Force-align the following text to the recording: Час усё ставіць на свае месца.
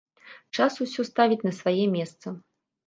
Час 0.57 0.73
усё 0.87 1.07
ставіць 1.11 1.41
на 1.49 1.55
свае 1.61 1.79
месца. 1.97 2.27